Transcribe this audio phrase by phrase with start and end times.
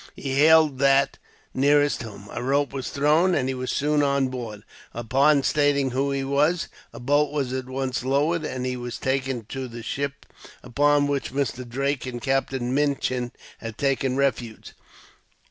[0.15, 1.19] He hailed that
[1.53, 2.27] nearest him.
[2.31, 4.63] A rope was thrown, and he was soon on board.
[4.95, 9.45] Upon stating who he was, a boat was at once lowered, and he was taken
[9.49, 10.25] to the ship
[10.63, 11.69] upon which Mr.
[11.69, 14.73] Drake and Captain Minchin had taken refuge.